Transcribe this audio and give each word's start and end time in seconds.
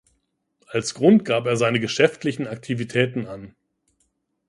Als 0.65 0.95
Grund 0.95 1.25
gab 1.25 1.45
er 1.45 1.57
seine 1.57 1.79
geschäftlichen 1.79 2.47
Aktivitäten 2.47 3.27
an. 3.27 3.53